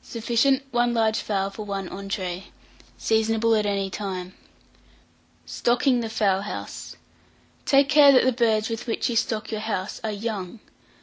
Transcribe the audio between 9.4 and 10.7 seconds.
your house are young.